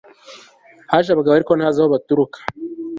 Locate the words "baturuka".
1.95-2.37